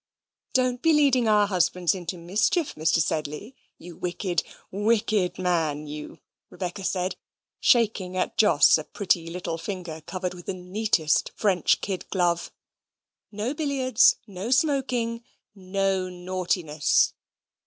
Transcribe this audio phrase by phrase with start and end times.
[0.53, 2.99] "Don't be leading our husbands into mischief, Mr.
[2.99, 6.17] Sedley, you wicked, wicked man you,"
[6.49, 7.17] Rebecca said,
[7.59, 12.51] shaking at Jos a pretty little finger covered with the neatest French kid glove.
[13.31, 17.13] "No billiards, no smoking, no naughtiness!"